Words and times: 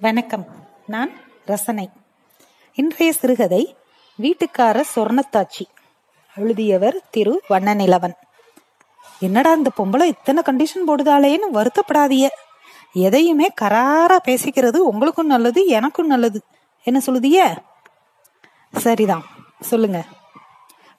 வணக்கம். 0.00 0.46
நான் 0.86 1.10
ரசனை. 1.44 1.90
இன்றைய 2.74 3.12
சிறுகதை 3.12 3.76
வீட்டுக்கார 4.22 4.82
சொர்ணத்தாச்சி. 4.94 5.64
எழுதியவர் 6.36 7.02
திரு 7.10 7.42
வண்ணநிலவன். 7.48 8.12
என்னடா 9.20 9.52
இந்த 9.52 9.70
பொம்பளை 9.78 10.02
இத்தனை 10.02 10.42
கண்டிஷன் 10.46 10.88
போடுதாலேன்னு 10.88 11.46
வருத்தப்படாதிய 11.52 12.26
எதையுமே 12.92 13.48
கராரா 13.60 14.18
பேசிக்கிறது 14.24 14.76
உங்களுக்கும் 14.76 15.26
நல்லது 15.26 15.66
எனக்கும் 15.66 16.06
நல்லது. 16.06 16.42
என்ன 16.82 17.00
சொல்லுதிய 17.06 17.56
சரிதான். 18.72 19.22
சொல்லுங்க. 19.60 20.04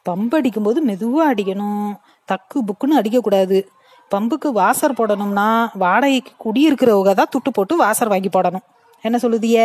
பம்பு 0.09 0.35
அடிக்கும்போது 0.35 0.85
மெதுவா 0.85 1.31
அடிக்கணும். 1.33 1.95
தக்கு 2.31 2.59
புக்குன்னு 2.59 2.97
அடிக்கக்கூடாது. 2.97 3.67
பம்புக்கு 4.15 4.51
வாசர் 4.51 4.93
போடணும்னா 4.93 5.69
வாடகைக்கு 5.73 6.31
குடியிருக்கிறவங்க 6.37 7.13
தான் 7.13 7.29
துட்டு 7.37 7.49
போட்டு 7.53 7.75
வாசர் 7.75 8.07
வாங்கி 8.07 8.29
போடணும். 8.29 8.75
என்ன 9.03 9.17
சொல்லுதிய? 9.23 9.57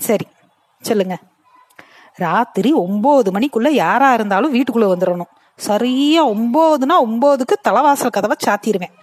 சரி 0.00 0.26
சொல்லுங்க. 0.82 1.16
ராத்திரி 2.22 2.70
ஒன்பது 2.84 3.28
மணிக்குள்ள 3.36 3.68
யாரா 3.68 4.08
இருந்தாலும் 4.12 4.54
வீட்டுக்குள்ள 4.54 4.88
வந்துடணும் 4.90 5.32
சரியா 5.58 6.22
ஒன்பதுனா 6.34 6.96
ஒன்பதுக்கு 7.06 7.56
தலைவாசல் 7.66 8.16
கதவை 8.16 8.36
சாத்திடுவேன் 8.46 8.94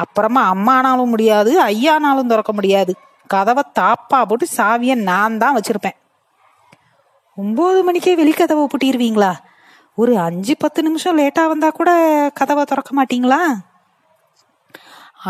அப்புறமா 0.00 0.42
அம்மானாலும் 0.54 1.12
முடியாது 1.14 1.52
ஐயானாலும் 1.62 2.30
திறக்க 2.32 2.52
முடியாது. 2.52 2.92
கதவை 3.30 3.62
தாப்பா 3.78 4.18
போட்டு 4.28 4.46
சாவியை 4.56 4.94
நான் 5.10 5.38
தான் 5.42 5.56
வச்சிருப்பேன். 5.56 5.96
ஒன்பது 7.38 7.78
மணிக்கே 7.84 8.14
வெளிக்கதவை 8.20 8.64
பூட்டிடுவீங்களா 8.70 9.32
ஒரு 9.98 10.12
அஞ்சு 10.18 10.54
பத்து 10.56 10.80
நிமிஷம் 10.82 11.18
லேட்டா 11.18 11.42
வந்தா 11.52 11.68
கூட 11.70 11.90
கதவை 12.38 12.62
திறக்க 12.64 12.90
மாட்டீங்களா? 12.98 13.40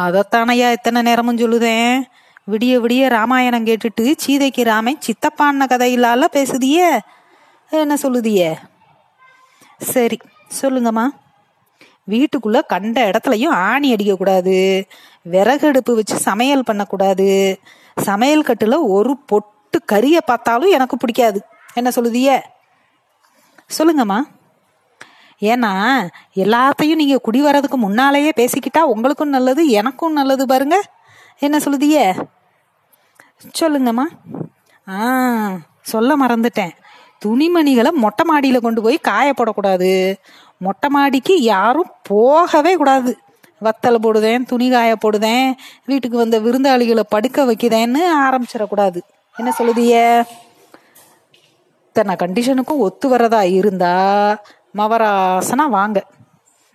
அதத்தானையா 0.05 0.69
எத்தனை 0.77 1.03
நேரமும் 1.09 1.41
சொல்லுதேன்? 1.43 1.97
விடிய 2.51 2.77
விடிய 2.81 3.09
ராமாயணம் 3.09 3.65
கேட்டுட்டு 3.65 4.13
சீதைக்கு 4.17 4.63
ராமை 4.63 4.99
சித்தப்பான 4.99 5.67
கதையிலால 5.67 6.25
பேசுதியே? 6.33 6.99
என்ன 7.71 7.95
சொல்லுதியே? 7.95 8.57
சரி 9.79 10.17
சொல்லுங்கம்மா. 10.61 11.07
வீட்டுக்குள்ள 12.11 12.61
கண்ட 12.67 13.11
இடத்துலயும் 13.11 13.49
ஆணி 13.49 13.95
அடிக்கக்கூடாது. 13.95 14.85
விறகு 15.23 15.69
அடுப்பு 15.69 15.95
வச்சு 15.95 16.19
சமையல் 16.19 16.65
பண்ணக்கூடாது. 16.65 17.61
சமையல் 17.97 18.43
கட்டுல 18.43 18.77
ஒரு 18.81 19.17
பொட்டு 19.17 19.83
கறியை 19.93 20.19
பார்த்தாலும் 20.27 20.71
எனக்கு 20.71 20.97
பிடிக்காது. 20.97 21.43
என்ன 21.75 21.91
சொல்லுதியே? 21.97 22.41
சொல்லுங்கம்மா. 23.79 24.21
ஏன்னா 25.41 26.09
எல்லாத்தையும் 26.35 26.95
நீங்க 26.95 27.19
குடி 27.19 27.43
வர்றதுக்கு 27.43 27.77
முன்னாலேயே 27.77 28.33
பேசிக்கிட்டா 28.37 28.81
உங்களுக்கும் 28.81 29.29
நல்லது 29.29 29.69
எனக்கும் 29.69 30.13
நல்லது 30.13 30.47
பாருங்க. 30.47 30.83
என்ன 31.39 31.59
சொல்லுதியே? 31.59 32.25
சொல்லுங்கம்மா. 33.61 34.07
ஆ 34.89 35.59
சொல்ல 35.83 36.17
மறந்துட்டேன். 36.17 36.71
துணிமணிகளை 37.25 37.91
மொட்டை 37.91 38.25
மாடியில 38.29 38.61
கொண்டு 38.61 38.83
போய் 38.83 38.99
காய 38.99 39.33
போடக்கூடாது. 39.33 40.15
மொட்டை 40.59 40.91
மாடிக்கு 40.91 41.43
யாரும் 41.43 41.91
போகவே 42.03 42.77
கூடாது. 42.77 43.19
வத்தல் 43.63 44.03
போடுதேன் 44.03 44.45
துணி 44.45 44.71
காய 44.71 44.97
போடுதேன் 44.97 45.53
வீட்டுக்கு 45.87 46.17
வந்த 46.17 46.41
விருந்தாளிகளை 46.41 47.01
படுக்க 47.09 47.45
வைக்குதேன்னு 47.45 48.03
ஆரம்பிச்சிடக்கூடாது. 48.21 49.01
என்ன 49.37 49.53
சொல்லுதியே 49.59 50.25
இத்தனை 51.87 52.15
கண்டிஷனுக்கும் 52.15 52.85
ஒத்து 52.87 53.17
வரதா 53.17 53.43
இருந்தா 53.53 53.95
மவராசனா 54.77 55.69
வாங்க. 55.69 56.07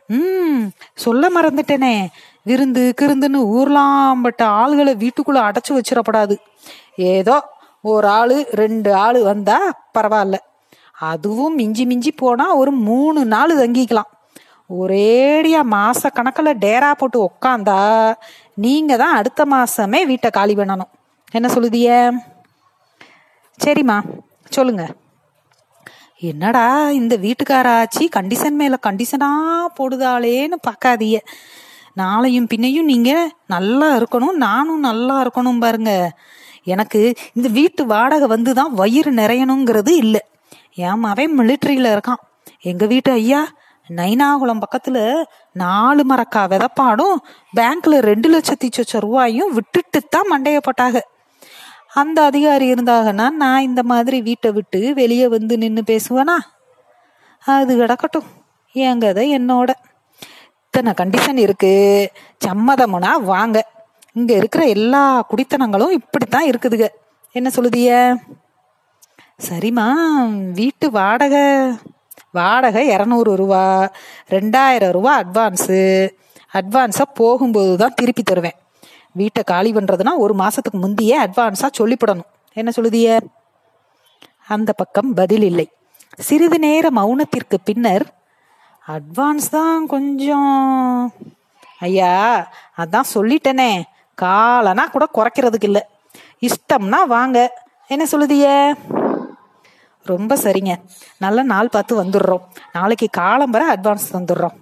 ம் 0.08 0.68
சொல்ல 0.94 1.42
மறந்துட்டேனே. 1.42 2.08
விருந்து 2.50 2.84
கிருந்துன்னு 3.02 3.40
ஊர்லாம் 3.58 4.24
பட்ட 4.26 4.44
ஆளுகளை 4.60 4.94
வீட்டுக்குள்ள 5.04 5.40
அடைச்சு 5.48 5.72
வச்சிடப்படாது. 5.78 6.36
ஏதோ 7.14 7.38
ஒரு 7.94 8.08
ஆளு 8.20 8.38
ரெண்டு 8.62 8.90
ஆளு 9.06 9.20
வந்தா 9.32 9.58
பரவாயில்ல. 9.96 10.38
அதுவும் 11.12 11.58
மிஞ்சி 11.62 11.84
மிஞ்சி 11.90 12.12
போனா 12.22 12.46
ஒரு 12.62 12.72
மூணு 12.90 13.20
நாள் 13.34 13.60
தங்கிக்கலாம். 13.62 14.12
ஒரேடியா 14.70 15.60
மாச 15.74 16.10
கணக்கில் 16.16 16.60
டேரா 16.64 16.90
போட்டு 17.02 17.18
உக்காந்தா 17.28 17.80
நீங்க 18.66 18.94
தான் 19.02 19.18
அடுத்த 19.20 19.42
மாசமே 19.54 20.00
வீட்டை 20.12 20.30
காலி 20.38 20.56
பண்ணணும். 20.60 20.92
என்ன 21.38 21.48
சொல்லுதிய 21.54 21.90
சரிம்மா 23.60 23.98
சொல்லுங்க. 24.56 24.84
என்னடா 26.30 26.66
இந்த 27.00 27.14
வீட்டுக்காராச்சி 27.24 28.04
கண்டிஷன் 28.16 28.58
மேல 28.62 28.76
கண்டிஷனா 28.86 29.32
போடுதாளேன்னு 29.78 30.58
பார்க்காதீய 30.68 31.18
நாளையும் 31.98 32.50
பின்னையும் 32.54 32.84
நீங்க 32.84 33.32
நல்லா 33.48 33.98
இருக்கணும் 33.98 34.32
நானும் 34.32 34.80
நல்லா 34.80 35.22
இருக்கணும் 35.22 35.60
பாருங்க. 35.60 36.12
எனக்கு 36.64 37.14
இந்த 37.34 37.48
வீட்டு 37.48 37.86
வாடகை 37.86 38.28
வந்து 38.28 38.54
தான் 38.54 38.74
வயிறு 38.74 39.12
நிறையணுங்கிறது 39.12 39.90
இல்லை. 39.90 40.20
என் 40.74 41.04
மவன் 41.04 41.58
இருக்கான். 41.70 42.24
எங்க 42.62 42.86
வீட்டு 42.86 43.12
ஐயா 43.12 43.48
நைனாகுளம் 43.96 44.60
பக்கத்துல 44.60 45.24
நாலு 45.54 46.06
மரக்கா 46.10 46.48
விதப்பாடும் 46.48 47.18
பேங்க்ல 47.56 47.98
ரெண்டு 48.00 48.38
லட்சத்தி 48.38 48.70
சொச்ச 48.78 49.00
ரூபாயும் 49.00 49.54
விட்டுட்டு 49.54 50.02
தான் 50.10 50.28
மண்டைய 50.32 50.60
போட்டாங்க. 50.68 51.00
அந்த 51.94 52.24
அதிகாரி 52.24 52.74
இருந்தாங்கன்னா 52.74 53.30
நான் 53.30 53.62
இந்த 53.62 53.84
மாதிரி 53.84 54.22
வீட்டை 54.22 54.52
விட்டு 54.52 54.94
வெளியே 54.94 55.28
வந்து 55.28 55.58
நின்று 55.58 55.84
பேசுவேனா? 55.88 56.38
அது 57.40 57.78
கிடக்கட்டும். 57.78 58.28
என் 58.72 59.00
கதை 59.00 59.38
என்னோட. 59.38 59.70
இத்தனை 60.78 60.94
கண்டிஷன் 61.02 61.38
இருக்கு. 61.38 61.72
சம்மதமுனா 62.46 63.12
வாங்க. 63.30 63.58
இங்க 64.14 64.32
இருக்கிற 64.34 64.64
எல்லா 64.66 65.02
குடித்தனங்களும் 65.30 65.94
இப்படித்தான் 65.98 66.50
இருக்குதுங்க 66.50 66.88
என்ன 67.32 67.50
சொல்லுதிய 67.56 67.90
சரிம்மா 69.48 69.86
வீட்டு 70.52 70.92
வாடகை. 70.92 71.42
வாடகை 72.32 72.84
இரநூறு 72.90 73.32
ரூபா. 73.42 73.64
ரெண்டாயிரம் 74.30 74.94
ரூபா 74.98 75.14
அட்வான்ஸு 75.24 75.80
அட்வான்ஸாக 76.60 77.16
போகும்போது 77.22 77.74
தான் 77.78 77.96
திருப்பி 77.96 78.24
தருவேன். 78.24 78.58
வீட்டை 79.12 79.44
காலி 79.44 79.72
பண்றதுனா 79.72 80.14
ஒரு 80.26 80.36
மாசத்துக்கு 80.44 80.80
முந்தையே 80.84 81.18
அட்வான்ஸா 81.26 81.70
சொல்லிப்படணும். 81.80 82.30
என்ன 82.54 82.72
சொல்லுதிய 82.76 83.20
அந்த 84.48 84.74
பக்கம் 84.74 85.14
பதில் 85.14 85.48
இல்லை. 85.52 85.68
சிறிது 86.28 86.60
நேர 86.60 86.88
மௌனத்திற்கு 86.96 87.60
பின்னர் 87.64 88.06
அட்வான்ஸ் 88.88 89.50
தான் 89.52 89.86
கொஞ்சம். 89.86 91.14
ஐயா 91.80 92.50
அதான் 92.78 93.10
சொல்லிட்டேனே. 93.14 93.84
காலனா 94.16 94.86
கூட 94.86 95.06
குறைக்கிறதுக்கு 95.14 95.64
இல்லை. 95.64 95.82
இஷ்டம்னா 96.42 97.06
வாங்க. 97.08 97.66
என்ன 97.88 98.06
சொல்லுதிய 98.12 98.76
ரொம்ப 100.06 100.36
சரிங்க. 100.36 100.76
நல்ல 101.18 101.44
நாள் 101.44 101.70
பார்த்து 101.70 102.04
வந்துடுறோம். 102.04 102.44
நாளைக்கு 102.74 103.10
காலம்பர 103.18 103.62
அட்வான்ஸ் 103.76 104.14
தந்துடுறோம். 104.14 104.56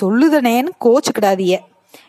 சொல்லுதனேன்னு 0.00 0.68
கோச்சுக்கிடாதிய 0.84 1.58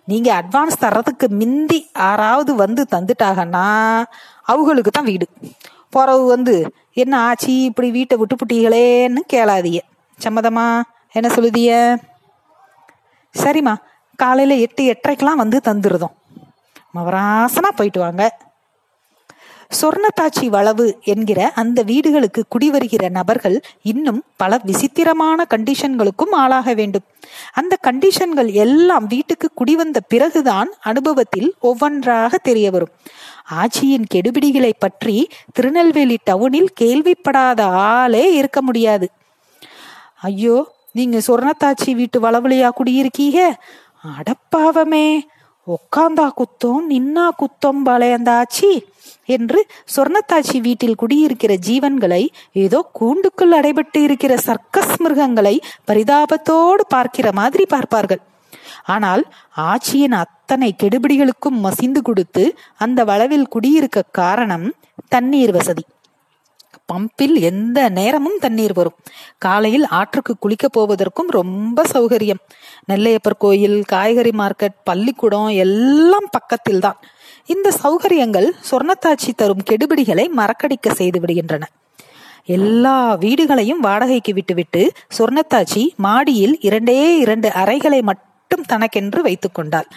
நீங்க 0.05 0.43
அட்வான்ஸ் 0.43 0.81
தர்றதுக்கு 0.81 1.27
மிந்தி 1.27 1.89
யாராவது 1.95 2.55
வந்து 2.55 2.85
தந்துட்டாங்கன்னா 2.91 4.03
அவங்களுக்கு 4.43 4.91
தான் 4.91 5.05
வீடு. 5.05 5.27
பிறவு 5.89 6.25
வந்து 6.25 6.71
என்ன 6.93 7.19
ஆச்சு? 7.19 7.61
இப்படி 7.61 7.91
வீட்டை 7.91 8.17
விட்டு 8.17 8.35
புட்டீங்களேன்னு 8.35 9.21
கேளாதிய 9.33 9.79
சம்மதமா? 10.23 10.81
என்ன 11.13 11.27
சொல்லுதிய 11.35 11.97
சரிம்மா 13.35 13.75
காலையில் 14.15 14.59
எட்டு 14.59 14.83
எட்டரைக்கெலாம் 14.83 15.41
வந்து 15.43 15.61
தந்துருதோம். 15.63 16.15
மவராசனா 16.95 17.69
போயிட்டு 17.75 17.99
வாங்க. 17.99 18.37
சொர்ணத்தாச்சி 19.81 20.45
வளவு 20.45 21.01
என்கிற 21.03 21.51
அந்த 21.55 21.81
வீடுகளுக்கு 21.81 22.43
குடிவருகிற 22.55 23.09
நபர்கள் 23.09 23.61
இன்னும் 23.81 24.23
பல 24.37 24.59
விசித்திரமான 24.63 25.45
கண்டிஷன்களுக்கும் 25.49 26.31
ஆளாக 26.31 26.73
வேண்டும். 26.73 27.05
அந்த 27.53 27.77
கண்டிஷன்கள் 27.87 28.53
எல்லாம் 28.53 29.05
வீட்டுக்கு 29.05 29.49
குடிவந்த 29.55 29.97
பிறகுதான் 30.07 30.71
அனுபவத்தில் 30.79 31.55
ஒவ்வொன்றாக 31.59 32.37
தெரிய 32.37 32.71
வரும். 32.71 32.89
ஆட்சியின் 33.51 34.09
கெடுபிடிகளை 34.13 34.71
பற்றி 34.79 35.29
திருநெல்வேலி 35.53 36.17
டவுனில் 36.31 36.73
கேள்விப்படாத 36.81 37.61
ஆளே 37.61 38.33
இருக்க 38.33 38.61
முடியாது. 38.61 39.09
ஐயோ 40.21 40.77
நீங்க 40.97 41.17
சொர்ணத்தாச்சி 41.27 41.91
வீட்டு 41.95 42.17
வளவழியா 42.19 42.69
குடியிருக்கீங்க 42.77 43.39
அடப்பாவமே 44.17 45.07
உக்காந்தா 45.67 46.27
குத்தம் 46.37 46.85
நின்னா 46.91 47.25
குத்தம் 47.41 47.81
பழையந்தாச்சி 47.87 48.69
என்று 49.35 49.59
சொர்ணத்தாச்சி 49.95 50.57
வீட்டில் 50.67 50.99
குடியிருக்கிற 51.01 51.53
ஜீவன்களை 51.67 52.23
ஏதோ 52.63 52.79
கூண்டுக்குள் 52.99 53.53
அடைபட்டு 53.57 53.99
இருக்கிற 54.07 54.33
சர்க்கஸ் 54.47 54.95
மிருகங்களை 54.99 55.55
பரிதாபத்தோடு 55.85 56.85
பார்க்கிற 56.87 57.27
மாதிரி 57.31 57.65
பார்ப்பார்கள். 57.65 58.21
ஆனால் 58.85 59.23
ஆட்சியின் 59.69 60.15
அத்தனை 60.23 60.69
கெடுபிடிகளுக்கும் 60.83 61.61
மசிந்து 61.65 62.01
கொடுத்து 62.01 62.43
அந்த 62.77 62.99
வளவில் 63.03 63.47
குடியிருக்க 63.47 64.09
காரணம் 64.11 64.67
தண்ணீர் 65.07 65.51
வசதி. 65.51 65.83
பம்பில் 66.93 67.35
எந்த 67.41 67.89
நேரமும் 67.89 68.37
தண்ணீர் 68.39 68.73
வரும். 68.73 68.95
காலையில் 69.37 69.87
ஆற்றுக்கு 69.87 70.37
குளிக்க 70.37 70.69
போவதற்கும் 70.69 71.29
ரொம்ப 71.29 71.85
சௌகரியம். 71.93 72.41
நெல்லையப்பர் 72.89 73.37
கோயில் 73.37 73.83
காய்கறி 73.83 74.29
மார்க்கெட் 74.29 74.77
பள்ளிக்கூடம் 74.83 75.47
எல்லாம் 75.47 76.29
பக்கத்தில் 76.31 76.79
தான் 76.79 76.99
இந்த 77.45 77.71
சௌகரியங்கள் 77.83 78.47
சொர்ணத்தாட்சி 78.71 79.31
தரும் 79.35 79.65
கெடுபிடிகளை 79.69 80.25
மறக்கடிக்க 80.27 80.91
செய்து 80.91 81.19
விடுகின்றன. 81.19 81.61
எல்லா 82.45 83.17
வீடுகளையும் 83.17 83.81
வாடகைக்கு 83.81 84.33
விட்டுவிட்டு 84.33 84.91
சொர்ணத்தாச்சி 85.17 85.83
மாடியில் 85.95 86.55
இரண்டே 86.59 87.17
இரண்டு 87.17 87.51
அறைகளை 87.51 88.01
மட்டும் 88.01 88.63
தனக்கென்று 88.67 89.21
வைத்துக் 89.21 89.53
கொண்டாள். 89.53 89.87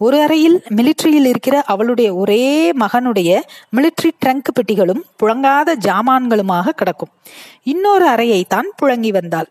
ஒரு 0.00 0.16
அறையில் 0.20 0.56
மிலிட்ரியில் 0.68 1.26
இருக்கிற 1.26 1.62
அவளுடைய 1.62 2.14
ஒரே 2.14 2.72
மகனுடைய 2.72 3.30
மிலிட்ரி 3.76 4.10
ட்ரங்க் 4.24 4.50
பெட்டிகளும் 4.54 5.02
புழங்காத 5.22 5.68
ஜாமான்களுமாக 5.86 6.74
கிடக்கும். 6.74 7.12
இன்னொரு 7.62 8.06
அறையை 8.06 8.44
தான் 8.44 8.68
புழங்கி 8.82 9.12
வந்தாள். 9.12 9.48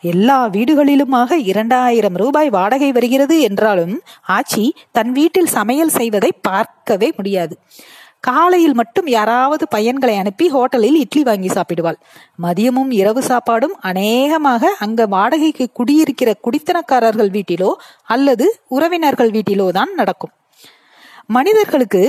எல்லா 0.00 0.48
வீடுகளிலுமாக 0.48 1.32
இரண்டாயிரம் 1.32 2.14
ரூபாய் 2.14 2.50
வாடகை 2.50 2.92
வருகிறது 2.92 3.40
என்றாலும் 3.40 3.94
ஆச்சி 4.28 4.64
தன் 4.92 5.12
வீட்டில் 5.12 5.52
சமையல் 5.56 5.96
செய்வதை 5.98 6.32
பார்க்கவே 6.42 7.12
முடியாது. 7.16 7.56
காலையில் 8.22 8.74
மட்டும் 8.74 9.06
யாராவது 9.06 9.64
பையன்களை 9.70 10.16
அனுப்பி 10.16 10.46
ஹோட்டலில் 10.48 10.98
இட்லி 11.00 11.22
வாங்கி 11.22 11.48
சாப்பிடுவாள். 11.48 11.98
மதியமும் 12.42 12.90
இரவு 12.90 13.22
சாப்பாடும் 13.22 13.74
அநேகமாக 13.80 14.72
அங்க 14.78 15.06
வாடகைக்கு 15.06 15.66
குடியிருக்கிற 15.72 16.32
குடித்தனக்காரர்கள் 16.44 17.30
வீட்டிலோ 17.36 17.70
அல்லது 18.02 18.46
உறவினர்கள் 18.68 19.30
வீட்டிலோ 19.30 19.66
தான் 19.70 19.92
நடக்கும். 19.94 20.32
மனிதர்களுக்கு 21.26 22.02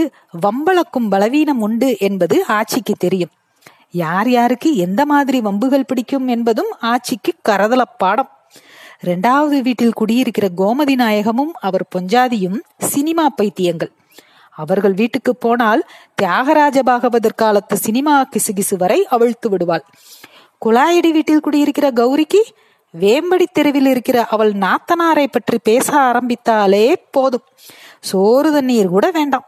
வம்பளக்கும் 0.45 1.09
பலவீனம் 1.09 1.61
உண்டு 1.61 1.89
என்பது 1.99 2.43
ஆட்சிக்கு 2.47 2.95
தெரியும். 2.97 3.33
யார் 3.91 4.29
யாருக்கு 4.29 4.75
எந்த 4.75 5.05
மாதிரி 5.05 5.41
வம்புகள் 5.41 5.87
பிடிக்கும் 5.87 6.27
என்பதும் 6.27 6.71
ஆட்சிக்கு 6.91 7.33
கரதல 7.49 7.81
பாடம். 7.97 8.31
இரண்டாவது 9.01 9.61
வீட்டில் 9.61 9.93
குடியிருக்கிற 9.93 10.47
கோமதி 10.57 10.95
நாயகமும் 10.95 11.53
அவர் 11.59 11.85
பொஞ்சாதியும் 11.95 12.59
சினிமா 12.77 13.25
பைத்தியங்கள். 13.41 13.91
அவர்கள் 14.55 14.93
வீட்டுக்கு 14.93 15.35
போனால் 15.35 15.87
தியாகராஜ 16.21 16.79
பாகவதர் 16.85 17.35
காலத்து 17.35 17.77
சினிமா 17.77 18.23
கிசுகிசு 18.23 18.77
வரை 18.77 19.05
அவிழ்த்து 19.05 19.49
விடுவாள். 19.49 19.85
குழாயடி 20.65 21.11
வீட்டில் 21.11 21.39
குடியிருக்கிற 21.39 21.91
கௌரிக்கு 21.91 22.41
வேம்படி 22.99 23.45
தெருவில் 23.51 23.85
இருக்கிற 23.85 24.25
அவள் 24.25 24.51
நாத்தனாரை 24.51 25.25
பற்றி 25.31 25.59
பேச 25.63 25.97
ஆரம்பித்தாலே 25.99 26.95
போதும். 27.11 27.43
சோறு 27.99 28.51
தண்ணீர் 28.51 28.87
கூட 28.87 29.11
வேண்டாம். 29.11 29.45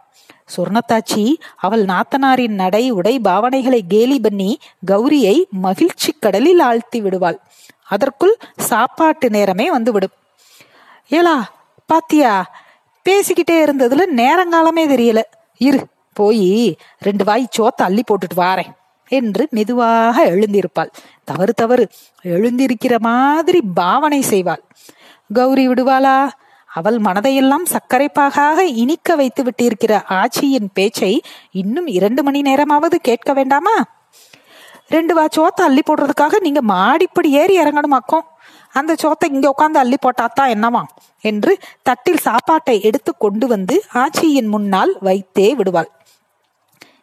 சொர்ணத்தாச்சி 0.58 1.34
அவள் 1.56 1.86
நாத்தனாரின் 1.86 2.54
நடை 2.54 2.90
உடை 2.90 3.20
பாவனைகளை 3.20 3.80
கேலி 3.88 4.20
பண்ணி 4.20 4.58
கௌரியை 4.92 5.50
மகிழ்ச்சி 5.50 6.16
கடலில் 6.20 6.60
ஆழ்த்தி 6.60 7.02
விடுவாள். 7.02 7.40
அதற்குள் 7.86 8.38
சாப்பாட்டு 8.58 9.30
நேரமே 9.30 9.72
வந்துவிடும். 9.72 10.12
ஏலா 11.10 11.52
பாத்தியா? 11.86 12.65
பேசிக்கிட்டே 13.10 13.52
இருந்ததுல 13.52 14.02
நேரங்காலமே 14.16 14.88
தெரியல. 14.88 15.22
இரு 15.58 15.88
போய் 16.14 16.78
ரெண்டு 17.00 17.24
வாய் 17.24 17.48
சோத்த 17.58 17.82
அள்ளி 17.82 18.04
போட்டுட்டு 18.08 18.40
வாரேன் 18.40 18.74
என்று 19.08 19.48
மெதுவாக 19.52 20.26
எழுந்திருப்பாள். 20.26 20.90
தவறு 21.24 21.54
தவறு. 21.54 21.90
எழுந்திருக்கிற 22.24 22.98
மாதிரி 23.00 23.62
பாவனை 23.62 24.24
செய்வாள். 24.30 24.64
கௌரி 25.34 25.68
விடுவாளா? 25.68 26.30
அவள் 26.66 26.98
மனதையெல்லாம் 26.98 27.66
சர்க்கரைப்பாகாக 27.66 28.60
இனிக்க 28.60 29.16
வைத்து 29.16 29.44
விட்டிருக்கிற 29.44 30.02
ஆட்சியின் 30.10 30.68
பேச்சை 30.74 31.22
இன்னும் 31.52 31.88
இரண்டு 31.88 32.24
மணி 32.24 32.42
நேரமாவது 32.42 33.00
கேட்க 33.00 33.34
வேண்டாமா? 33.34 33.95
ரெண்டு 34.88 35.14
வா 35.14 35.28
சோத்தை 35.38 35.62
அள்ளி 35.62 35.82
போடுறதுக்காக 35.90 36.40
நீங்க 36.40 36.62
மாடிப்படி 36.62 37.32
ஏறி 37.32 37.60
இறங்கணுமாக்கும். 37.60 38.26
அந்த 38.72 38.96
சோத்தை 39.04 39.32
இங்க 39.32 39.54
உட்காந்து 39.58 39.78
அள்ளி 39.78 39.98
போட்டாத்தான் 40.06 40.52
என்னவா? 40.56 40.84
என்று 41.22 41.58
தட்டில் 41.82 42.18
சாப்பாட்டை 42.18 42.82
எடுத்து 42.82 43.18
கொண்டு 43.18 43.48
வந்து 43.48 43.84
ஆட்சியின் 43.94 44.48
முன்னால் 44.48 44.98
வைத்தே 45.00 45.56
விடுவாள். 45.56 45.90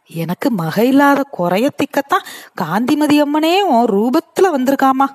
எனக்கு 0.06 0.50
மக 0.50 0.84
இல்லாத 0.84 1.24
குறையத்திக்கத்தான் 1.38 2.26
காந்திமதி 2.54 3.22
அம்மனே 3.22 3.60
உன் 3.60 3.86
ரூபத்துல 3.86 4.42
வந்திருக்காமா? 4.42 5.06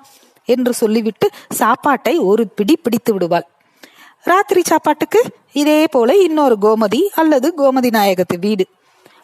என்று 0.46 0.74
சொல்லிவிட்டு 0.74 1.30
சாப்பாட்டை 1.50 2.18
ஒரு 2.18 2.48
பிடி 2.48 2.78
பிடித்து 2.78 3.14
விடுவாள். 3.14 3.48
ராத்திரி 4.24 4.62
சாப்பாட்டுக்கு 4.62 5.24
இதே 5.52 5.88
போல 5.88 6.16
இன்னொரு 6.18 6.58
கோமதி 6.62 7.02
அல்லது 7.16 7.54
கோமதி 7.58 7.92
நாயகத்து 7.92 8.40
வீடு. 8.40 8.68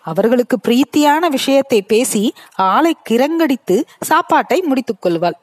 அவர்களுக்கு 0.06 0.58
பிரீத்தியான 0.68 1.28
விஷயத்தை 1.28 1.82
பேசி 1.82 2.34
ஆளை 2.56 2.96
கிரங்கடித்து 3.10 3.84
சாப்பாட்டை 4.00 4.62
முடித்துக் 4.62 5.02
கொள்வாள். 5.02 5.38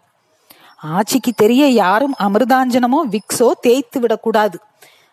ஆட்சிக்கு 0.82 1.32
தெரிய 1.32 1.66
யாரும் 1.66 2.14
அமிர்தாஞ்சனமோ 2.18 3.00
விக்ஸோ 3.10 3.50
தேய்த்து 3.60 4.00
விடக்கூடாது. 4.00 4.58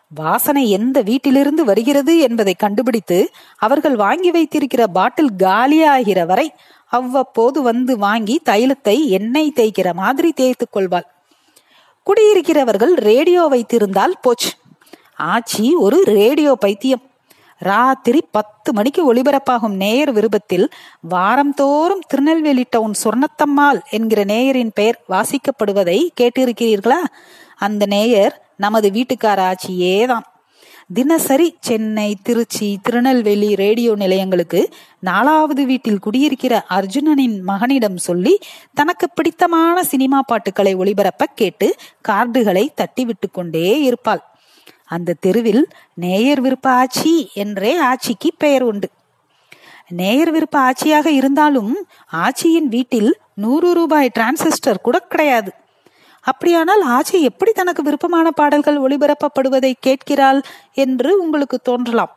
வாசனை 0.08 0.70
எந்த 0.70 1.02
வீட்டிலிருந்து 1.02 1.64
வருகிறது 1.64 2.18
என்பதை 2.18 2.54
கண்டுபிடித்து 2.54 3.30
அவர்கள் 3.56 3.96
வாங்கி 3.96 4.30
வைத்திருக்கிற 4.30 4.86
பாட்டில் 4.86 5.32
காலியாகிற 5.38 6.26
வரை 6.26 6.50
அவ்வப்போது 6.86 7.62
வந்து 7.62 7.98
வாங்கி 7.98 8.40
தைலத்தை 8.44 9.06
எண்ணெய் 9.08 9.52
தேய்க்கிற 9.56 9.92
மாதிரி 9.92 10.32
தேய்த்துக் 10.32 10.72
கொள்வாள். 10.72 11.06
குடியிருக்கிறவர்கள் 12.06 12.94
ரேடியோ 12.94 13.42
வைத்திருந்தால் 13.42 14.14
போச்சு. 14.20 14.50
ஆச்சி 15.18 15.72
ஒரு 15.74 16.02
ரேடியோ 16.02 16.54
பைத்தியம். 16.54 17.04
ராத்திரி 17.60 18.24
பத்து 18.30 18.72
மணிக்கு 18.72 19.14
ஒளிபரப்பாகும் 19.14 19.76
நேயர் 19.76 20.12
விருப்பத்தில் 20.12 20.70
வாரந்தோறும் 21.08 22.02
திருநெல்வேலி 22.06 22.66
டவுன் 22.70 22.94
சொர்ணத்தம்மாள் 23.04 23.80
என்கிற 23.90 24.24
நேயரின் 24.24 24.72
பெயர் 24.74 24.98
வாசிக்கப்படுவதை 25.08 26.08
கேட்டிருக்கிறீர்களா? 26.20 27.00
அந்த 27.56 27.86
நேயர் 27.86 28.42
நமது 28.56 28.90
வீட்டுக்கார 28.90 29.40
ஆட்சியே 29.40 30.06
தான் 30.06 30.26
தினசரி 30.94 31.56
சென்னை 31.60 32.16
திருச்சி 32.22 32.78
திருநெல்வேலி 32.82 33.54
ரேடியோ 33.54 33.94
நிலையங்களுக்கு 33.94 34.70
நாலாவது 35.00 35.64
வீட்டில் 35.64 35.98
குடியிருக்கிற 35.98 36.64
அர்ஜுனனின் 36.68 37.40
மகனிடம் 37.42 37.96
சொல்லி 37.96 38.38
தனக்கு 38.74 39.10
பிடித்தமான 39.10 39.84
சினிமா 39.84 40.20
பாட்டுகளை 40.20 40.74
ஒளிபரப்ப 40.74 41.24
கேட்டு 41.34 41.76
கார்டுகளை 42.08 42.68
தட்டிவிட்டு 42.76 43.30
கொண்டே 43.32 43.80
இருப்பாள். 43.80 44.22
அந்த 44.88 45.16
தெருவில் 45.20 45.64
நேயர் 45.94 46.40
விருப்ப 46.40 46.70
ஆட்சி 46.70 47.30
என்றே 47.34 47.72
ஆட்சிக்கு 47.78 48.30
பெயர் 48.38 48.62
உண்டு. 48.62 48.88
நேயர் 49.88 50.30
விருப்ப 50.30 50.56
ஆட்சியாக 50.58 51.06
இருந்தாலும் 51.06 51.86
ஆட்சியின் 52.12 52.68
வீட்டில் 52.68 53.10
நூறு 53.34 53.74
ரூபாய் 53.74 54.10
டிரான்சிஸ்டர் 54.18 54.82
கூட 54.82 54.98
கிடையாது. 54.98 55.50
அப்படியானால் 56.20 56.82
ஆட்சி 56.82 57.22
எப்படி 57.22 57.52
தனக்கு 57.52 57.82
விருப்பமான 57.82 58.30
பாடல்கள் 58.30 58.80
ஒளிபரப்பப்படுவதை 58.80 59.72
கேட்கிறாள் 59.80 60.40
என்று 60.74 61.18
உங்களுக்கு 61.18 61.58
தோன்றலாம். 61.58 62.12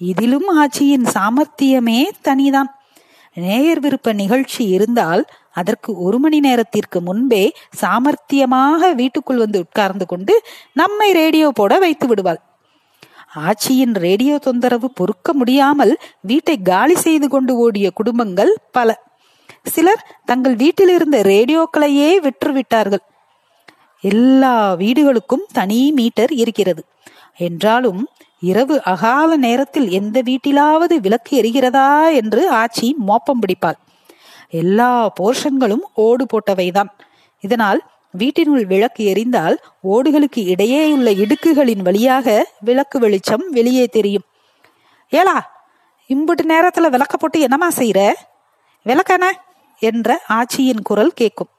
இதிலும் 0.00 0.48
ஆட்சியின் 0.60 1.06
சாமர்த்தியமே 1.14 2.00
தனிதான். 2.24 2.70
நேயர் 3.34 3.80
விருப்ப 3.80 4.12
நிகழ்ச்சி 4.12 4.64
இருந்தால் 4.64 5.22
அதற்கு 5.54 5.90
ஒரு 5.98 6.18
மணி 6.18 6.38
நேரத்திற்கு 6.40 6.98
முன்பே 7.00 7.44
சாமர்த்தியமாக 7.80 8.90
வீட்டுக்குள் 8.94 9.42
வந்து 9.44 9.58
உட்கார்ந்து 9.58 10.06
கொண்டு 10.06 10.34
நம்மை 10.72 11.08
ரேடியோ 11.12 11.48
போட 11.54 11.78
வைத்து 11.78 12.06
விடுவாள். 12.06 12.40
ஆட்சியின் 13.46 13.94
ரேடியோ 14.04 14.34
தொந்தரவு 14.38 14.88
பொறுக்க 14.90 15.28
முடியாமல் 15.32 15.92
வீட்டை 16.20 16.56
காலி 16.62 16.96
செய்து 16.96 17.28
கொண்டு 17.28 17.52
ஓடிய 17.56 17.86
குடும்பங்கள் 17.90 18.52
பல. 18.70 18.90
சிலர் 19.64 20.02
தங்கள் 20.24 20.56
வீட்டில் 20.56 20.88
இருந்த 20.88 21.16
ரேடியோக்களையே 21.22 22.10
விற்றுவிட்டார்கள். 22.26 23.04
எல்லா 24.04 24.54
வீடுகளுக்கும் 24.74 25.44
தனி 25.52 25.80
மீட்டர் 25.92 26.32
இருக்கிறது. 26.32 26.82
என்றாலும் 27.38 28.02
இரவு 28.50 28.76
அகால 28.82 29.30
நேரத்தில் 29.36 29.88
எந்த 29.90 30.16
வீட்டிலாவது 30.22 30.94
விளக்கு 31.00 31.32
எரிகிறதா 31.40 31.88
என்று 32.14 32.42
ஆச்சி 32.52 32.88
மோப்பம் 33.08 33.42
பிடிப்பாள். 33.42 33.78
எல்லா 34.60 34.90
போர்ஷன்களும் 35.20 35.84
ஓடு 36.04 36.24
போட்டவைதான். 36.32 36.90
இதனால் 37.44 37.80
வீட்டினுள் 38.14 38.66
விளக்கு 38.72 39.02
எரிந்தால் 39.12 39.56
ஓடுகளுக்கு 39.92 40.40
இடையே 40.52 40.82
உள்ள 40.92 41.08
இடுக்குகளின் 41.22 41.82
வழியாக 41.82 42.26
விளக்கு 42.60 42.98
வெளிச்சம் 42.98 43.44
வெளியே 43.50 43.86
தெரியும். 43.96 44.26
ஏலா 45.12 45.36
இம்புட்டு 46.10 46.44
நேரத்துல 46.52 46.88
விளக்க 46.94 47.16
போட்டு 47.16 47.38
என்னமா 47.40 47.68
செய்யற 47.76 48.00
விளக்கன 48.86 49.24
என்ற 49.82 50.16
ஆட்சியின் 50.28 50.82
குரல் 50.82 51.18
கேட்கும் 51.20 51.50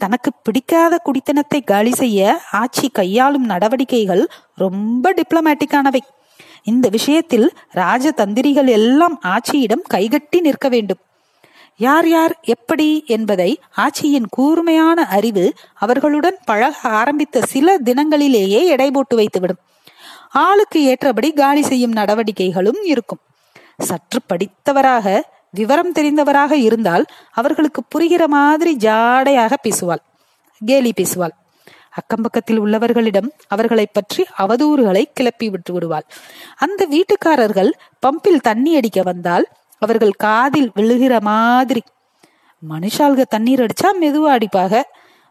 தனக்கு 0.00 0.30
பிடிக்காத 0.42 0.94
குடித்தனத்தை 1.04 1.60
காலி 1.64 1.92
செய்ய 1.92 2.38
ஆட்சி 2.52 2.86
கையாளும் 2.88 3.46
நடவடிக்கைகள் 3.52 4.22
ரொம்ப 4.62 5.14
டிப்ளமேட்டிக்கானவை. 5.18 6.02
இந்த 6.62 6.86
விஷயத்தில் 6.88 7.46
ராஜதந்திரிகள் 7.74 8.70
எல்லாம் 8.78 9.16
ஆட்சியிடம் 9.24 9.84
கைகட்டி 9.86 10.40
நிற்க 10.40 10.68
வேண்டும். 10.68 11.00
யார் 11.80 12.08
யார் 12.08 12.34
எப்படி 12.44 13.04
என்பதை 13.06 13.50
ஆட்சியின் 13.76 14.28
கூர்மையான 14.30 15.06
அறிவு 15.06 15.44
அவர்களுடன் 15.74 16.38
பழக 16.44 16.88
ஆரம்பித்த 16.88 17.42
சில 17.42 17.76
தினங்களிலேயே 17.84 18.60
எடை 18.66 18.90
போட்டு 18.90 19.16
வைத்துவிடும். 19.18 19.60
ஆளுக்கு 20.28 20.82
ஏற்றபடி 20.84 21.32
காலி 21.32 21.62
செய்யும் 21.62 21.92
நடவடிக்கைகளும் 21.92 22.80
இருக்கும். 22.82 23.22
சற்று 23.78 24.20
படித்தவராக 24.26 25.22
விவரம் 25.50 25.92
தெரிந்தவராக 25.92 26.52
இருந்தால் 26.52 27.04
அவர்களுக்கு 27.30 27.82
புரிகிற 27.88 28.26
மாதிரி 28.26 28.76
ஜாடையாக 28.76 29.54
பேசுவாள் 29.62 30.02
கேலி 30.62 30.92
பேசுவாள். 30.96 31.34
அக்கம்பக்கத்தில் 32.00 32.60
உள்ளவர்களிடம் 32.60 33.28
அவர்களை 33.48 33.86
பற்றி 33.92 34.22
அவதூறுகளை 34.38 35.02
கிளப்பி 35.14 35.50
விட்டு 35.50 35.72
விடுவாள் 35.72 36.06
அந்த 36.56 36.88
வீட்டுக்காரர்கள் 36.90 37.70
பம்பில் 38.06 38.42
தண்ணி 38.42 38.76
அடிக்க 38.76 39.02
வந்தால் 39.02 39.46
அவர்கள் 39.84 40.20
காதில் 40.26 40.70
விழுகிற 40.76 41.14
மாதிரி. 41.20 41.82
மனுஷாளுக 42.62 43.22
தண்ணீர் 43.28 43.60
அடிச்சா 43.60 43.88
மெதுவா 44.00 44.30
அடிப்பாக. 44.34 44.82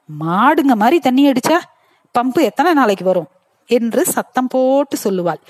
மாடுங்க 0.10 0.74
மாதிரி 0.76 1.00
தண்ணி 1.00 1.24
அடிச்சா 1.32 1.60
பம்பு 2.16 2.42
எத்தனை 2.42 2.74
நாளைக்கு 2.74 3.06
வரும்? 3.06 3.30
என்று 3.70 4.02
சத்தம் 4.06 4.48
போட்டு 4.48 4.96
சொல்லுவாள். 5.04 5.42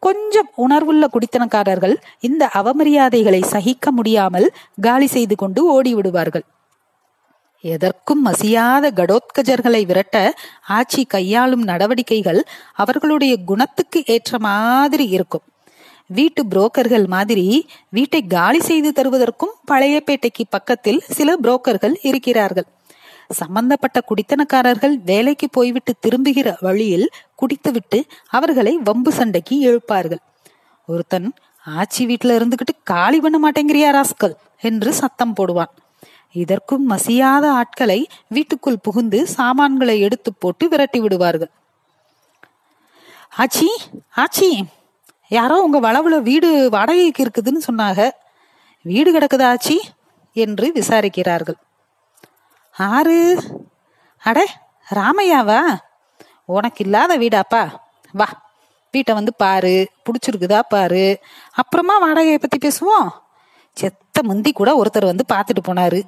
கொஞ்சம் 0.00 0.48
உணர்வுள்ள 0.56 1.04
குடித்தனக்காரர்கள் 1.06 1.94
இந்த 2.20 2.42
அவமரியாதைகளை 2.54 3.40
சகிக்க 3.44 3.92
முடியாமல் 3.92 4.46
காலி 4.80 5.06
செய்து 5.06 5.36
கொண்டு 5.36 5.60
ஓடி 5.72 5.92
விடுவார்கள். 5.94 6.44
எதற்கும் 7.64 8.22
மசியாத 8.26 8.84
கடோத்கஜர்களை 8.90 9.80
விரட்ட 9.86 10.16
ஆட்சி 10.68 11.02
கையாளும் 11.04 11.62
நடவடிக்கைகள் 11.62 12.40
அவர்களுடைய 12.74 13.34
குணத்துக்கு 13.44 14.02
ஏற்ற 14.06 14.38
மாதிரி 14.38 15.06
இருக்கும். 15.08 15.46
வீட்டு 16.16 16.42
புரோக்கர்கள் 16.50 17.06
மாதிரி 17.06 17.46
வீட்டை 17.88 18.20
காலி 18.26 18.60
செய்து 18.60 18.90
தருவதற்கும் 18.96 19.54
பழையப்பேட்டைக்கு 19.70 20.44
பக்கத்தில் 20.48 21.00
சில 21.10 21.36
புரோக்கர்கள் 21.42 21.94
இருக்கிறார்கள். 22.02 22.66
சம்பந்தப்பட்ட 23.30 23.98
குடித்தனக்காரர்கள் 24.00 24.94
வேலைக்கு 25.04 25.46
போய்விட்டு 25.50 25.92
திரும்புகிற 26.00 26.48
வழியில் 26.60 27.06
குடித்துவிட்டு 27.34 27.98
அவர்களை 28.28 28.72
வம்பு 28.84 29.12
சண்டைக்கு 29.12 29.56
எழுப்பார்கள். 29.68 30.22
ஒருத்தன் 30.88 31.28
ஆச்சி 31.66 32.02
வீட்டுல 32.10 32.36
இருந்துகிட்டு 32.38 32.74
காலி 32.82 33.20
பண்ண 33.20 33.38
மாட்டேங்கிறியா 33.44 33.90
ராஸ்கல்? 33.98 34.34
என்று 34.60 34.92
சத்தம் 34.92 35.34
போடுவான். 35.36 35.72
இதற்கும் 36.34 36.84
மசியாத 36.90 37.44
ஆட்களை 37.60 38.00
வீட்டுக்குள் 38.28 38.82
புகுந்து 38.82 39.26
சாமான்களை 39.26 40.00
எடுத்து 40.00 40.30
போட்டு 40.34 40.68
விரட்டி 40.68 41.00
விடுவார்கள். 41.00 41.50
ஆச்சி 43.38 43.68
ஆச்சி 44.16 44.50
யாரோ 45.30 45.62
உங்க 45.62 45.80
வளவுல 45.80 46.22
வீடு 46.22 46.70
வாடகைக்கு 46.70 47.24
இருக்குதுன்னு 47.24 47.60
சொன்னாங்க 47.70 48.10
வீடு 48.82 49.18
கிடக்குதாச்சி 49.18 49.78
என்று 50.32 50.72
விசாரிக்கிறார்கள். 50.74 51.58
ஆறு. 52.78 53.18
அட 54.22 54.46
ராமையாவா? 54.90 55.60
உனக்கு 56.44 56.84
இல்லாத 56.84 57.18
வீடாப்பா. 57.18 57.76
வா 58.12 58.28
வீட்டை 58.92 59.14
வந்து 59.14 59.34
பாரு 59.34 59.88
பிடிச்சிருக்குதா 60.04 60.60
பாரு. 60.68 61.18
அப்புறமா 61.52 62.06
வாடகையை 62.06 62.38
பத்தி 62.38 62.68
பேசுவோம். 62.68 63.08
செத்த 63.72 64.22
முந்தி 64.22 64.52
கூட 64.52 64.82
ஒருத்தர் 64.82 65.04
வந்து 65.04 65.24
பார்த்துட்டு 65.32 65.68
போனாரு. 65.68 66.02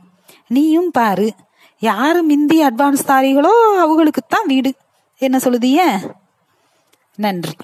நீயும் 0.47 0.91
பாரு 0.91 1.35
யாரு 1.79 2.27
மிந்தி 2.27 2.69
அட்வான்ஸ் 2.69 3.07
தாரிகளோ 3.07 3.53
அவங்களுக்குத்தான் 3.79 4.47
வீடு. 4.47 4.75
என்ன 5.19 5.37
சொல்லுதிய 5.37 5.79
நன்றி. 7.15 7.55